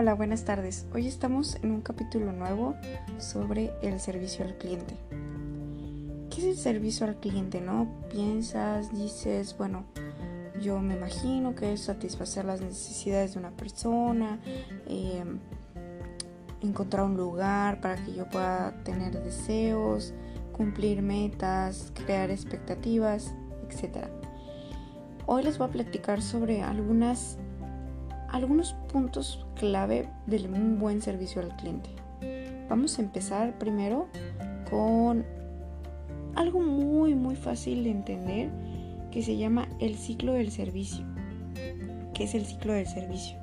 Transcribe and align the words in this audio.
Hola, 0.00 0.14
buenas 0.14 0.44
tardes. 0.44 0.86
Hoy 0.94 1.08
estamos 1.08 1.56
en 1.56 1.72
un 1.72 1.80
capítulo 1.80 2.30
nuevo 2.30 2.76
sobre 3.18 3.72
el 3.82 3.98
servicio 3.98 4.44
al 4.44 4.56
cliente. 4.56 4.94
¿Qué 6.30 6.36
es 6.38 6.44
el 6.44 6.56
servicio 6.56 7.04
al 7.04 7.16
cliente? 7.16 7.60
¿No? 7.60 7.88
Piensas, 8.08 8.94
dices, 8.94 9.56
bueno, 9.58 9.86
yo 10.62 10.78
me 10.78 10.94
imagino 10.94 11.56
que 11.56 11.72
es 11.72 11.80
satisfacer 11.80 12.44
las 12.44 12.60
necesidades 12.60 13.32
de 13.32 13.40
una 13.40 13.50
persona, 13.50 14.38
em, 14.86 15.40
encontrar 16.62 17.04
un 17.04 17.16
lugar 17.16 17.80
para 17.80 17.96
que 17.96 18.14
yo 18.14 18.28
pueda 18.28 18.80
tener 18.84 19.20
deseos, 19.20 20.14
cumplir 20.52 21.02
metas, 21.02 21.90
crear 21.92 22.30
expectativas, 22.30 23.34
etc. 23.68 24.06
Hoy 25.26 25.42
les 25.42 25.58
voy 25.58 25.66
a 25.66 25.72
platicar 25.72 26.22
sobre 26.22 26.62
algunas 26.62 27.36
algunos 28.28 28.74
puntos 28.92 29.46
clave 29.56 30.08
de 30.26 30.46
un 30.46 30.78
buen 30.78 31.02
servicio 31.02 31.42
al 31.42 31.56
cliente. 31.56 31.90
Vamos 32.68 32.98
a 32.98 33.02
empezar 33.02 33.58
primero 33.58 34.08
con 34.70 35.24
algo 36.34 36.60
muy 36.60 37.14
muy 37.14 37.36
fácil 37.36 37.84
de 37.84 37.90
entender 37.90 38.50
que 39.10 39.22
se 39.22 39.36
llama 39.36 39.68
el 39.80 39.96
ciclo 39.96 40.34
del 40.34 40.50
servicio. 40.50 41.04
¿Qué 42.14 42.24
es 42.24 42.34
el 42.34 42.44
ciclo 42.44 42.72
del 42.74 42.86
servicio? 42.86 43.38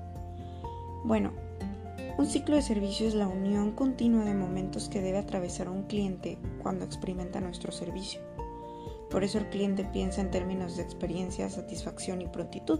Bueno, 1.03 1.31
un 2.17 2.25
ciclo 2.25 2.55
de 2.55 2.61
servicio 2.61 3.07
es 3.07 3.13
la 3.13 3.27
unión 3.27 3.71
continua 3.71 4.23
de 4.23 4.33
momentos 4.33 4.87
que 4.87 5.01
debe 5.01 5.17
atravesar 5.17 5.69
un 5.69 5.83
cliente 5.83 6.37
cuando 6.63 6.85
experimenta 6.85 7.41
nuestro 7.41 7.71
servicio. 7.71 8.21
Por 9.09 9.23
eso 9.23 9.37
el 9.37 9.49
cliente 9.49 9.83
piensa 9.83 10.21
en 10.21 10.31
términos 10.31 10.77
de 10.77 10.83
experiencia, 10.83 11.49
satisfacción 11.49 12.21
y 12.21 12.27
prontitud. 12.27 12.79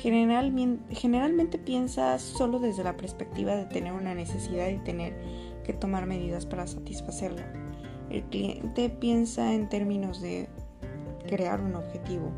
Generalmente, 0.00 1.58
piensa 1.58 2.18
solo 2.18 2.60
desde 2.60 2.84
la 2.84 2.96
perspectiva 2.96 3.56
de 3.56 3.64
tener 3.64 3.92
una 3.92 4.14
necesidad 4.14 4.68
y 4.68 4.78
tener 4.78 5.14
que 5.64 5.72
tomar 5.72 6.06
medidas 6.06 6.46
para 6.46 6.66
satisfacerla. 6.66 7.52
El 8.08 8.22
cliente 8.24 8.90
piensa 8.90 9.52
en 9.52 9.68
términos 9.68 10.20
de 10.20 10.48
crear 11.26 11.60
un 11.60 11.74
objetivo, 11.74 12.30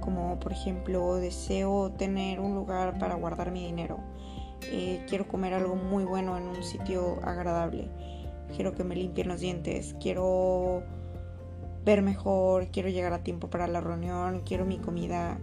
como 0.00 0.38
por 0.38 0.52
ejemplo 0.52 1.16
deseo 1.16 1.90
tener 1.92 2.38
un 2.38 2.54
lugar 2.54 2.98
para 2.98 3.14
guardar 3.14 3.50
mi 3.50 3.64
dinero, 3.64 3.98
eh, 4.70 5.04
quiero 5.08 5.26
comer 5.26 5.54
algo 5.54 5.74
muy 5.74 6.04
bueno 6.04 6.36
en 6.36 6.44
un 6.44 6.62
sitio 6.62 7.18
agradable, 7.24 7.88
quiero 8.54 8.74
que 8.74 8.84
me 8.84 8.94
limpien 8.94 9.26
los 9.26 9.40
dientes, 9.40 9.96
quiero 10.00 10.82
ver 11.84 12.02
mejor, 12.02 12.68
quiero 12.68 12.88
llegar 12.88 13.12
a 13.14 13.24
tiempo 13.24 13.48
para 13.48 13.66
la 13.66 13.80
reunión, 13.80 14.42
quiero 14.44 14.64
mi 14.66 14.78
comida 14.78 15.40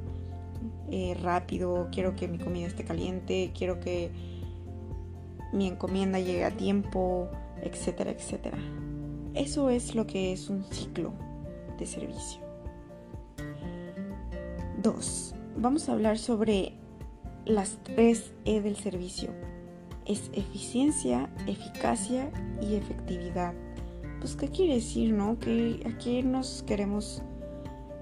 eh, 0.90 1.18
rápido, 1.22 1.90
quiero 1.92 2.16
que 2.16 2.28
mi 2.28 2.38
comida 2.38 2.68
esté 2.68 2.84
caliente, 2.84 3.52
quiero 3.58 3.80
que 3.80 4.12
mi 5.54 5.68
encomienda 5.68 6.20
llegue 6.20 6.46
a 6.46 6.52
tiempo, 6.52 7.30
etcétera, 7.62 8.12
etcétera. 8.12 8.58
Eso 9.34 9.70
es 9.70 9.96
lo 9.96 10.08
que 10.08 10.34
es 10.34 10.50
un 10.50 10.64
ciclo 10.72 11.14
de 11.78 11.86
servicio. 11.86 12.42
2. 14.82 15.36
Vamos 15.58 15.90
a 15.90 15.94
hablar 15.94 16.18
sobre 16.18 16.74
las 17.46 17.78
tres 17.84 18.34
E 18.46 18.62
del 18.62 18.76
servicio. 18.76 19.30
Es 20.06 20.30
eficiencia, 20.34 21.30
eficacia 21.48 22.32
y 22.62 22.76
efectividad. 22.76 23.54
Pues, 24.20 24.36
¿qué 24.36 24.50
quiere 24.50 24.76
decir, 24.76 25.14
no? 25.14 25.32
¿A 25.32 25.98
qué 25.98 26.24
nos 26.24 26.64
queremos 26.64 27.22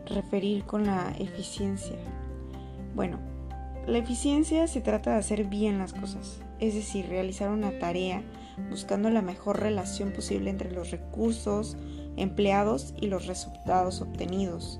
referir 0.06 0.64
con 0.66 0.86
la 0.86 1.14
eficiencia? 1.18 1.98
Bueno, 2.96 3.20
la 3.88 3.98
eficiencia 3.98 4.68
se 4.68 4.80
trata 4.80 5.12
de 5.12 5.18
hacer 5.18 5.44
bien 5.44 5.78
las 5.78 5.94
cosas, 5.94 6.40
es 6.60 6.74
decir, 6.74 7.08
realizar 7.08 7.50
una 7.50 7.78
tarea 7.78 8.24
buscando 8.70 9.10
la 9.10 9.22
mejor 9.22 9.60
relación 9.60 10.12
posible 10.12 10.50
entre 10.50 10.72
los 10.72 10.92
recursos 10.92 11.76
empleados 12.16 12.94
y 13.00 13.08
los 13.08 13.28
resultados 13.28 14.02
obtenidos. 14.02 14.80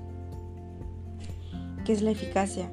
¿Qué 1.84 1.92
es 1.92 2.00
la 2.00 2.10
eficacia? 2.10 2.70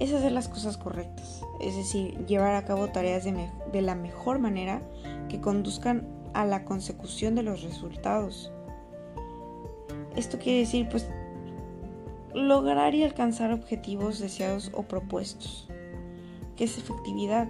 Es 0.00 0.12
hacer 0.12 0.32
las 0.32 0.48
cosas 0.48 0.76
correctas, 0.76 1.42
es 1.60 1.76
decir, 1.76 2.26
llevar 2.26 2.56
a 2.56 2.64
cabo 2.64 2.88
tareas 2.88 3.24
de, 3.24 3.82
la 3.82 3.94
mejor 3.94 4.40
manera 4.40 4.82
que 5.28 5.40
conduzcan 5.40 6.06
a 6.34 6.44
la 6.44 6.64
consecución 6.64 7.36
de 7.36 7.44
los 7.44 7.62
resultados. 7.62 8.50
Esto 10.16 10.38
quiere 10.38 10.60
decir, 10.60 10.88
pues, 10.90 11.08
lograr 12.34 12.94
y 12.94 13.02
alcanzar 13.02 13.52
objetivos 13.52 14.18
deseados 14.18 14.70
o 14.74 14.82
propuestos. 14.82 15.68
¿Qué 16.56 16.64
es 16.64 16.78
efectividad? 16.78 17.48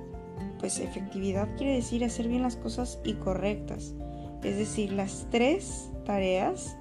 Pues 0.58 0.78
efectividad 0.78 1.48
quiere 1.56 1.74
decir 1.74 2.04
hacer 2.04 2.28
bien 2.28 2.42
las 2.42 2.56
cosas 2.56 3.00
y 3.04 3.14
correctas. 3.14 3.94
Es 4.42 4.56
decir, 4.56 4.92
las 4.92 5.26
tres 5.30 5.90
tareas 6.04 6.76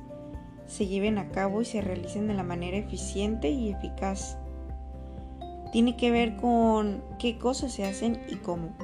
se 0.68 0.88
lleven 0.88 1.18
a 1.18 1.30
cabo 1.32 1.62
y 1.62 1.66
se 1.66 1.82
realicen 1.82 2.28
de 2.28 2.36
la 2.36 2.44
manera 2.44 2.78
eficiente 2.78 3.50
y 3.50 3.70
eficaz. 3.70 4.38
Tiene 5.72 5.98
que 5.98 6.12
ver 6.12 6.38
con 6.38 7.04
qué 7.18 7.38
cosas 7.38 7.74
se 7.74 7.86
hacen 7.86 8.22
y 8.30 8.36
cómo. 8.36 8.76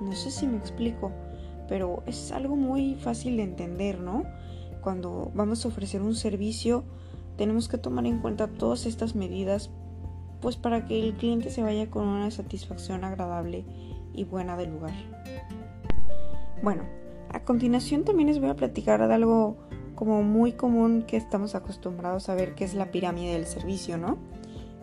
No 0.00 0.12
sé 0.12 0.30
si 0.30 0.46
me 0.46 0.58
explico, 0.58 1.12
pero 1.68 2.02
es 2.06 2.32
algo 2.32 2.56
muy 2.56 2.94
fácil 2.94 3.36
de 3.36 3.44
entender, 3.44 4.00
¿no? 4.00 4.24
Cuando 4.82 5.30
vamos 5.34 5.64
a 5.64 5.68
ofrecer 5.68 6.02
un 6.02 6.14
servicio, 6.14 6.84
tenemos 7.36 7.68
que 7.68 7.78
tomar 7.78 8.06
en 8.06 8.18
cuenta 8.18 8.48
todas 8.48 8.86
estas 8.86 9.14
medidas 9.14 9.70
pues 10.40 10.56
para 10.56 10.84
que 10.84 11.02
el 11.02 11.14
cliente 11.14 11.50
se 11.50 11.62
vaya 11.62 11.90
con 11.90 12.06
una 12.06 12.30
satisfacción 12.30 13.02
agradable 13.04 13.64
y 14.12 14.24
buena 14.24 14.56
del 14.56 14.72
lugar. 14.72 14.92
Bueno, 16.62 16.82
a 17.30 17.40
continuación 17.44 18.04
también 18.04 18.28
les 18.28 18.40
voy 18.40 18.50
a 18.50 18.56
platicar 18.56 19.06
de 19.06 19.14
algo 19.14 19.56
como 19.94 20.22
muy 20.22 20.52
común 20.52 21.04
que 21.06 21.16
estamos 21.16 21.54
acostumbrados 21.54 22.28
a 22.28 22.34
ver 22.34 22.54
que 22.54 22.64
es 22.64 22.74
la 22.74 22.90
pirámide 22.90 23.32
del 23.32 23.46
servicio, 23.46 23.96
¿no? 23.96 24.18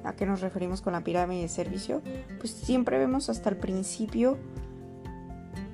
¿A 0.04 0.14
qué 0.14 0.26
nos 0.26 0.42
referimos 0.42 0.82
con 0.82 0.94
la 0.94 1.04
pirámide 1.04 1.44
de 1.44 1.48
servicio? 1.48 2.02
Pues 2.40 2.52
siempre 2.52 2.98
vemos 2.98 3.30
hasta 3.30 3.50
el 3.50 3.58
principio, 3.58 4.40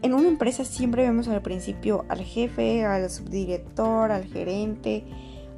en 0.01 0.13
una 0.13 0.27
empresa 0.27 0.63
siempre 0.63 1.03
vemos 1.03 1.27
al 1.27 1.41
principio 1.41 2.05
al 2.09 2.21
jefe, 2.21 2.85
al 2.85 3.09
subdirector, 3.09 4.11
al 4.11 4.25
gerente 4.25 5.03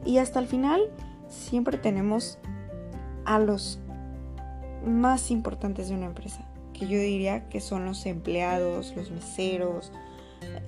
y 0.06 0.18
hasta 0.18 0.40
el 0.40 0.48
final 0.48 0.82
siempre 1.30 1.78
tenemos 1.78 2.38
a 3.26 3.40
los 3.40 3.80
más 4.86 5.32
importantes 5.32 5.90
de 5.90 5.96
una 5.96 6.08
empresa, 6.08 6.46
que 6.74 6.88
yo 6.88 7.00
diría 7.00 7.48
que 7.50 7.60
son 7.60 7.86
los 7.86 8.06
empleados, 8.06 8.94
los 8.96 9.12
meseros, 9.12 9.92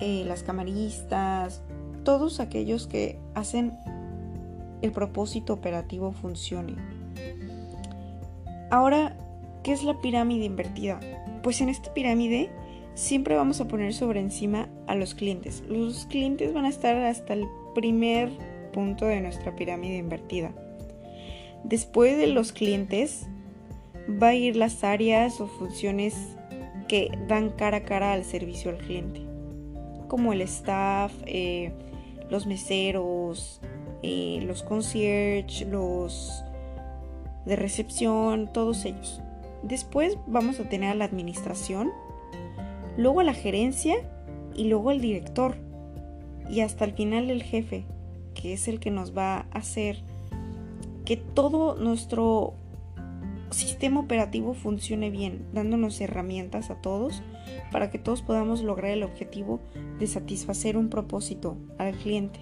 eh, 0.00 0.24
las 0.26 0.42
camaristas, 0.42 1.62
todos 2.04 2.40
aquellos 2.40 2.86
que 2.86 3.18
hacen 3.34 3.76
el 4.82 4.92
propósito 4.92 5.52
operativo 5.52 6.12
funcione. 6.12 6.74
Ahora, 8.70 9.16
¿qué 9.62 9.72
es 9.72 9.84
la 9.84 10.00
pirámide 10.00 10.44
invertida? 10.44 10.98
Pues 11.42 11.60
en 11.60 11.68
esta 11.68 11.92
pirámide 11.94 12.50
siempre 12.94 13.36
vamos 13.36 13.60
a 13.60 13.68
poner 13.68 13.94
sobre 13.94 14.20
encima 14.20 14.68
a 14.86 14.94
los 14.94 15.14
clientes. 15.14 15.62
Los 15.68 16.06
clientes 16.06 16.52
van 16.52 16.64
a 16.64 16.68
estar 16.68 16.96
hasta 16.96 17.34
el 17.34 17.46
primer 17.74 18.30
punto 18.72 19.06
de 19.06 19.20
nuestra 19.20 19.54
pirámide 19.54 19.96
invertida. 19.96 20.52
Después 21.64 22.18
de 22.18 22.26
los 22.26 22.52
clientes 22.52 23.26
va 24.08 24.28
a 24.28 24.34
ir 24.34 24.56
las 24.56 24.82
áreas 24.82 25.40
o 25.40 25.46
funciones 25.46 26.36
que 26.88 27.10
dan 27.28 27.50
cara 27.50 27.78
a 27.78 27.82
cara 27.84 28.12
al 28.12 28.24
servicio 28.24 28.70
al 28.70 28.78
cliente, 28.78 29.20
como 30.08 30.32
el 30.32 30.40
staff, 30.42 31.12
eh, 31.26 31.72
los 32.28 32.46
meseros, 32.46 33.60
eh, 34.02 34.40
los 34.44 34.62
concierge, 34.62 35.64
los 35.66 36.44
de 37.46 37.56
recepción, 37.56 38.52
todos 38.52 38.84
ellos. 38.84 39.20
Después 39.62 40.18
vamos 40.26 40.58
a 40.58 40.68
tener 40.68 40.90
a 40.90 40.94
la 40.94 41.04
administración, 41.04 41.90
luego 42.96 43.20
a 43.20 43.24
la 43.24 43.34
gerencia 43.34 43.96
y 44.54 44.64
luego 44.64 44.90
al 44.90 45.00
director 45.00 45.56
y 46.50 46.60
hasta 46.60 46.84
el 46.84 46.92
final 46.92 47.30
el 47.30 47.42
jefe, 47.42 47.84
que 48.34 48.52
es 48.52 48.68
el 48.68 48.80
que 48.80 48.90
nos 48.90 49.16
va 49.16 49.36
a 49.36 49.46
hacer 49.52 50.02
que 51.04 51.16
todo 51.16 51.74
nuestro 51.74 52.54
sistema 53.50 54.00
operativo 54.00 54.54
funcione 54.54 55.10
bien, 55.10 55.46
dándonos 55.52 56.00
herramientas 56.00 56.70
a 56.70 56.76
todos 56.76 57.22
para 57.70 57.90
que 57.90 57.98
todos 57.98 58.22
podamos 58.22 58.62
lograr 58.62 58.92
el 58.92 59.02
objetivo 59.02 59.60
de 59.98 60.06
satisfacer 60.06 60.76
un 60.76 60.88
propósito 60.88 61.56
al 61.78 61.94
cliente. 61.96 62.40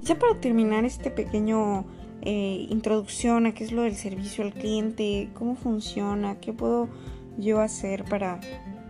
Ya 0.00 0.18
para 0.18 0.40
terminar 0.40 0.84
este 0.84 1.10
pequeño 1.10 1.86
eh, 2.22 2.66
introducción 2.70 3.46
a 3.46 3.54
qué 3.54 3.64
es 3.64 3.72
lo 3.72 3.82
del 3.82 3.94
servicio 3.94 4.44
al 4.44 4.52
cliente, 4.52 5.28
cómo 5.34 5.54
funciona, 5.54 6.40
qué 6.40 6.52
puedo 6.52 6.88
yo 7.36 7.60
hacer 7.60 8.04
para 8.04 8.40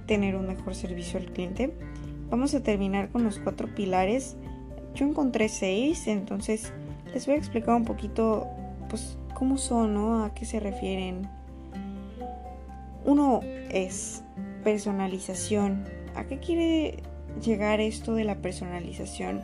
tener 0.07 0.37
un 0.37 0.47
mejor 0.47 0.75
servicio 0.75 1.19
al 1.19 1.27
cliente, 1.27 1.75
vamos 2.31 2.55
a 2.55 2.63
terminar 2.63 3.11
con 3.11 3.25
los 3.25 3.39
cuatro 3.39 3.69
pilares. 3.75 4.37
Yo 4.99 5.07
encontré 5.07 5.49
seis, 5.49 6.09
entonces 6.09 6.73
les 7.15 7.25
voy 7.27 7.37
a 7.37 7.39
explicar 7.39 7.77
un 7.77 7.85
poquito, 7.85 8.49
pues, 8.89 9.17
cómo 9.35 9.57
son, 9.57 9.95
¿no? 9.95 10.25
A 10.25 10.35
qué 10.35 10.45
se 10.45 10.59
refieren. 10.59 11.29
uno 13.05 13.41
es 13.71 14.25
personalización. 14.65 15.85
¿A 16.17 16.25
qué 16.25 16.39
quiere 16.39 16.97
llegar 17.43 17.81
esto 17.81 18.15
de 18.15 18.25
la 18.25 18.37
personalización? 18.37 19.43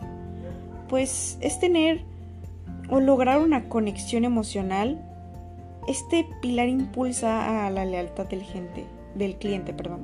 Pues 0.88 1.38
es 1.40 1.60
tener 1.60 2.02
o 2.90 2.98
lograr 3.00 3.40
una 3.40 3.68
conexión 3.68 4.24
emocional. 4.24 5.00
Este 5.86 6.26
pilar 6.42 6.68
impulsa 6.68 7.66
a 7.66 7.70
la 7.70 7.84
lealtad 7.84 8.26
del, 8.26 8.42
gente, 8.42 8.86
del 9.14 9.36
cliente. 9.36 9.72
Perdón. 9.72 10.00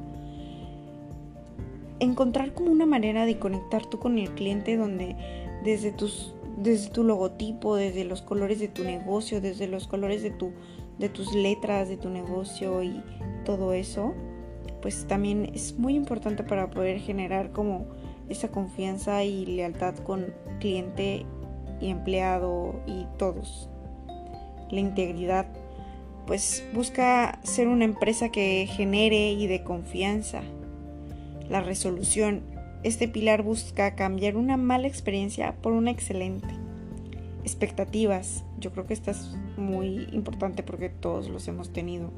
Encontrar 1.99 2.55
como 2.55 2.71
una 2.71 2.87
manera 2.87 3.27
de 3.27 3.39
conectar 3.39 3.85
tú 3.85 3.99
con 3.99 4.19
el 4.19 4.31
cliente 4.31 4.77
donde 4.77 5.17
desde, 5.65 5.93
tus, 5.93 6.35
desde 6.57 6.91
tu 6.91 7.05
logotipo, 7.05 7.77
desde 7.77 8.05
los 8.05 8.23
colores 8.23 8.59
de 8.59 8.69
tu 8.69 8.85
negocio, 8.85 9.41
desde 9.41 9.67
los 9.67 9.87
colores 9.87 10.23
de, 10.23 10.31
tu, 10.31 10.53
de 10.99 11.09
tus 11.09 11.35
letras 11.35 11.89
de 11.89 11.97
tu 11.97 12.09
negocio 12.09 12.83
y 12.83 13.03
todo 13.45 13.73
eso, 13.73 14.15
pues 14.83 15.07
también 15.07 15.51
es 15.55 15.79
muy 15.79 15.95
importante 15.95 16.43
para 16.43 16.71
poder 16.71 17.01
generar 17.01 17.53
como 17.53 17.87
esa 18.29 18.49
confianza 18.49 19.25
y 19.25 19.45
lealtad 19.45 19.97
con 19.97 20.33
cliente 20.61 21.27
y 21.81 21.89
empleado 21.89 22.81
y 22.87 23.07
todos. 23.19 23.69
La 24.71 24.81
integridad, 24.81 25.47
pues 26.27 26.65
busca 26.73 27.41
ser 27.43 27.67
una 27.69 27.85
empresa 27.85 28.31
que 28.31 28.67
genere 28.71 29.33
y 29.33 29.47
de 29.47 29.65
confianza. 29.65 30.43
La 31.49 31.61
resolución, 31.61 32.43
este 32.83 33.09
pilar 33.09 33.43
busca 33.43 33.95
cambiar 33.95 34.37
una 34.37 34.57
mala 34.57 34.89
experiencia 34.89 35.55
por 35.61 35.73
una 35.73 35.91
excelente. 35.91 36.49
Expectativas, 37.45 38.45
yo 38.59 38.73
creo 38.73 38.87
que 38.87 38.95
esta 38.95 39.11
es 39.11 39.37
muy 39.57 40.09
importante 40.13 40.63
porque 40.63 40.89
todos 40.89 41.29
los 41.29 41.49
hemos 41.49 41.73
tenido 41.73 42.11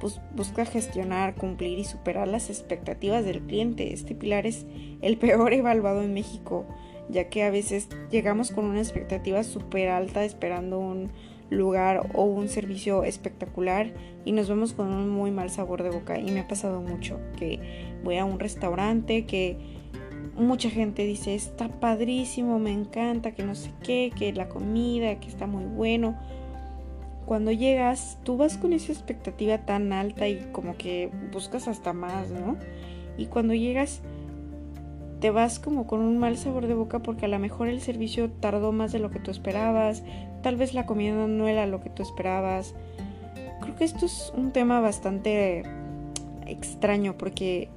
pues, 0.00 0.20
busca 0.34 0.64
gestionar, 0.64 1.34
cumplir 1.34 1.78
y 1.78 1.84
superar 1.84 2.26
las 2.26 2.48
expectativas 2.48 3.24
del 3.24 3.42
cliente. 3.42 3.92
Este 3.92 4.14
pilar 4.14 4.46
es 4.46 4.66
el 5.02 5.18
peor 5.18 5.52
evaluado 5.52 6.02
en 6.02 6.14
México, 6.14 6.64
ya 7.08 7.28
que 7.28 7.44
a 7.44 7.50
veces 7.50 7.88
llegamos 8.10 8.50
con 8.50 8.64
una 8.64 8.80
expectativa 8.80 9.44
súper 9.44 9.90
alta 9.90 10.24
esperando 10.24 10.78
un 10.78 11.10
lugar 11.50 12.08
o 12.14 12.24
un 12.24 12.48
servicio 12.48 13.02
espectacular 13.02 13.92
y 14.24 14.32
nos 14.32 14.48
vemos 14.48 14.72
con 14.72 14.92
un 14.92 15.08
muy 15.10 15.30
mal 15.30 15.50
sabor 15.50 15.82
de 15.82 15.90
boca. 15.90 16.18
Y 16.18 16.30
me 16.30 16.40
ha 16.40 16.48
pasado 16.48 16.80
mucho 16.80 17.20
que 17.38 17.60
voy 18.02 18.16
a 18.16 18.24
un 18.24 18.40
restaurante 18.40 19.26
que 19.26 19.79
mucha 20.40 20.70
gente 20.70 21.04
dice 21.06 21.34
está 21.34 21.68
padrísimo, 21.68 22.58
me 22.58 22.72
encanta, 22.72 23.32
que 23.32 23.42
no 23.42 23.54
sé 23.54 23.70
qué, 23.82 24.12
que 24.16 24.32
la 24.32 24.48
comida, 24.48 25.20
que 25.20 25.28
está 25.28 25.46
muy 25.46 25.64
bueno 25.64 26.16
cuando 27.30 27.52
llegas, 27.52 28.18
tú 28.24 28.36
vas 28.36 28.58
con 28.58 28.72
esa 28.72 28.90
expectativa 28.90 29.58
tan 29.58 29.92
alta 29.92 30.26
y 30.26 30.48
como 30.50 30.76
que 30.76 31.12
buscas 31.32 31.68
hasta 31.68 31.92
más, 31.92 32.30
¿no? 32.30 32.56
Y 33.16 33.26
cuando 33.26 33.54
llegas, 33.54 34.00
te 35.20 35.30
vas 35.30 35.60
como 35.60 35.86
con 35.86 36.00
un 36.00 36.18
mal 36.18 36.36
sabor 36.36 36.66
de 36.66 36.74
boca 36.74 36.98
porque 36.98 37.26
a 37.26 37.28
lo 37.28 37.38
mejor 37.38 37.68
el 37.68 37.80
servicio 37.80 38.32
tardó 38.32 38.72
más 38.72 38.90
de 38.90 38.98
lo 38.98 39.12
que 39.12 39.20
tú 39.20 39.30
esperabas, 39.30 40.02
tal 40.42 40.56
vez 40.56 40.74
la 40.74 40.86
comida 40.86 41.28
no 41.28 41.46
era 41.46 41.66
lo 41.66 41.80
que 41.80 41.90
tú 41.90 42.02
esperabas. 42.02 42.74
Creo 43.60 43.76
que 43.76 43.84
esto 43.84 44.06
es 44.06 44.32
un 44.36 44.50
tema 44.50 44.80
bastante 44.80 45.62
extraño 46.48 47.16
porque 47.16 47.68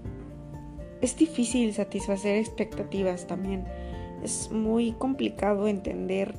es 1.03 1.17
difícil 1.17 1.73
satisfacer 1.73 2.37
expectativas 2.37 3.27
también. 3.27 3.65
Es 4.23 4.49
muy 4.51 4.93
complicado 4.93 5.67
entender 5.67 6.33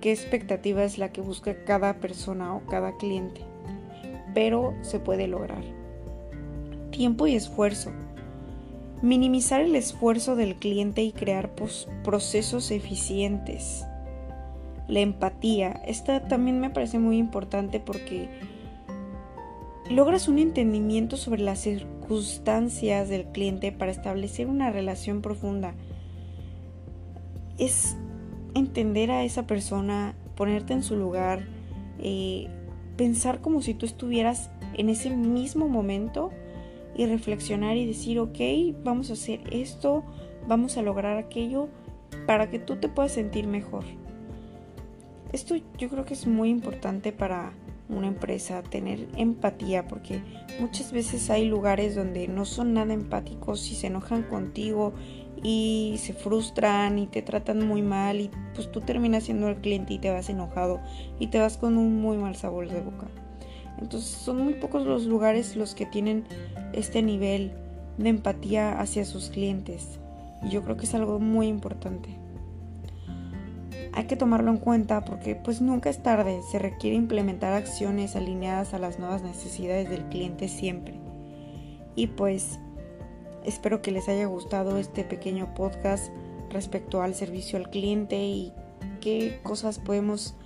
qué 0.00 0.12
expectativa 0.12 0.84
es 0.84 0.98
la 0.98 1.10
que 1.10 1.20
busca 1.20 1.64
cada 1.64 1.94
persona 1.94 2.54
o 2.54 2.64
cada 2.66 2.96
cliente, 2.96 3.40
pero 4.34 4.72
se 4.82 5.00
puede 5.00 5.26
lograr. 5.26 5.64
Tiempo 6.92 7.26
y 7.26 7.34
esfuerzo. 7.34 7.90
Minimizar 9.02 9.62
el 9.62 9.74
esfuerzo 9.74 10.36
del 10.36 10.54
cliente 10.54 11.02
y 11.02 11.10
crear 11.10 11.50
procesos 12.04 12.70
eficientes. 12.70 13.84
La 14.86 15.00
empatía. 15.00 15.82
Esta 15.86 16.28
también 16.28 16.60
me 16.60 16.70
parece 16.70 17.00
muy 17.00 17.18
importante 17.18 17.80
porque 17.80 18.28
logras 19.90 20.28
un 20.28 20.38
entendimiento 20.38 21.16
sobre 21.16 21.42
las 21.42 21.60
circunstancias 21.60 23.08
del 23.08 23.26
cliente 23.26 23.72
para 23.72 23.90
establecer 23.90 24.46
una 24.46 24.70
relación 24.70 25.22
profunda. 25.22 25.74
Es 27.58 27.96
entender 28.54 29.10
a 29.10 29.24
esa 29.24 29.46
persona, 29.46 30.14
ponerte 30.36 30.72
en 30.72 30.82
su 30.82 30.96
lugar, 30.96 31.46
eh, 32.00 32.48
pensar 32.96 33.40
como 33.40 33.62
si 33.62 33.74
tú 33.74 33.86
estuvieras 33.86 34.50
en 34.74 34.88
ese 34.88 35.10
mismo 35.10 35.68
momento 35.68 36.30
y 36.96 37.06
reflexionar 37.06 37.76
y 37.76 37.86
decir, 37.86 38.18
ok, 38.18 38.38
vamos 38.84 39.10
a 39.10 39.14
hacer 39.14 39.40
esto, 39.52 40.04
vamos 40.46 40.76
a 40.76 40.82
lograr 40.82 41.16
aquello 41.16 41.68
para 42.26 42.50
que 42.50 42.58
tú 42.58 42.76
te 42.76 42.88
puedas 42.88 43.12
sentir 43.12 43.46
mejor. 43.46 43.84
Esto 45.32 45.56
yo 45.78 45.88
creo 45.88 46.04
que 46.04 46.14
es 46.14 46.26
muy 46.26 46.48
importante 46.48 47.12
para 47.12 47.52
una 47.88 48.06
empresa, 48.06 48.62
tener 48.62 49.08
empatía, 49.16 49.86
porque 49.86 50.22
muchas 50.60 50.92
veces 50.92 51.30
hay 51.30 51.46
lugares 51.46 51.94
donde 51.94 52.28
no 52.28 52.44
son 52.44 52.74
nada 52.74 52.92
empáticos 52.92 53.70
y 53.70 53.74
se 53.74 53.86
enojan 53.86 54.22
contigo 54.22 54.92
y 55.42 55.96
se 55.98 56.12
frustran 56.12 56.98
y 56.98 57.06
te 57.06 57.22
tratan 57.22 57.66
muy 57.66 57.82
mal 57.82 58.20
y 58.20 58.30
pues 58.54 58.70
tú 58.70 58.80
terminas 58.80 59.24
siendo 59.24 59.48
el 59.48 59.56
cliente 59.56 59.94
y 59.94 59.98
te 59.98 60.10
vas 60.10 60.28
enojado 60.28 60.80
y 61.18 61.28
te 61.28 61.38
vas 61.38 61.56
con 61.56 61.78
un 61.78 62.00
muy 62.00 62.16
mal 62.16 62.36
sabor 62.36 62.68
de 62.68 62.80
boca. 62.80 63.06
Entonces 63.80 64.10
son 64.10 64.42
muy 64.42 64.54
pocos 64.54 64.84
los 64.84 65.06
lugares 65.06 65.56
los 65.56 65.74
que 65.74 65.86
tienen 65.86 66.24
este 66.72 67.02
nivel 67.02 67.52
de 67.96 68.08
empatía 68.10 68.80
hacia 68.80 69.04
sus 69.04 69.30
clientes 69.30 70.00
y 70.42 70.50
yo 70.50 70.62
creo 70.62 70.76
que 70.76 70.84
es 70.84 70.94
algo 70.94 71.18
muy 71.20 71.46
importante. 71.46 72.10
Hay 73.98 74.04
que 74.06 74.16
tomarlo 74.16 74.50
en 74.50 74.58
cuenta 74.58 75.04
porque 75.04 75.34
pues 75.34 75.60
nunca 75.60 75.90
es 75.90 76.02
tarde, 76.02 76.40
se 76.50 76.58
requiere 76.58 76.96
implementar 76.96 77.52
acciones 77.52 78.16
alineadas 78.16 78.72
a 78.72 78.78
las 78.78 78.98
nuevas 78.98 79.22
necesidades 79.22 79.90
del 79.90 80.04
cliente 80.04 80.48
siempre. 80.48 80.94
Y 81.96 82.06
pues 82.06 82.60
Espero 83.48 83.80
que 83.80 83.92
les 83.92 84.10
haya 84.10 84.26
gustado 84.26 84.76
este 84.76 85.04
pequeño 85.04 85.54
podcast 85.54 86.12
respecto 86.50 87.00
al 87.00 87.14
servicio 87.14 87.58
al 87.58 87.70
cliente 87.70 88.22
y 88.22 88.52
qué 89.00 89.40
cosas 89.42 89.78
podemos 89.78 90.36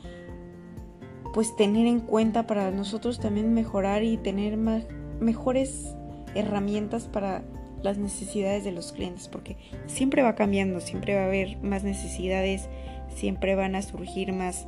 pues 1.35 1.57
tener 1.57 1.89
en 1.89 1.99
cuenta 1.99 2.47
para 2.47 2.71
nosotros 2.71 3.19
también 3.19 3.55
mejorar 3.55 4.05
y 4.05 4.19
tener 4.19 4.57
más, 4.57 4.85
mejores 5.19 5.97
herramientas 6.37 7.09
para 7.09 7.43
las 7.83 7.99
necesidades 7.99 8.63
de 8.63 8.71
los 8.71 8.93
clientes 8.93 9.27
porque 9.27 9.57
siempre 9.87 10.23
va 10.23 10.37
cambiando, 10.37 10.79
siempre 10.79 11.17
va 11.17 11.23
a 11.23 11.27
haber 11.27 11.57
más 11.59 11.83
necesidades, 11.83 12.69
siempre 13.15 13.55
van 13.55 13.75
a 13.75 13.83
surgir 13.83 14.33
más 14.33 14.67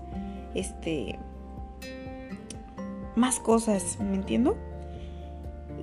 este 0.54 1.18
más 3.16 3.38
cosas, 3.38 3.98
¿me 4.00 4.14
entiendo? 4.14 4.56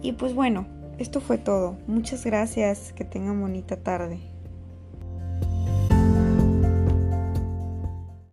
Y 0.01 0.13
pues 0.13 0.33
bueno, 0.33 0.65
esto 0.97 1.21
fue 1.21 1.37
todo. 1.37 1.77
Muchas 1.87 2.25
gracias. 2.25 2.93
Que 2.93 3.03
tengan 3.05 3.39
bonita 3.39 3.77
tarde. 3.77 4.19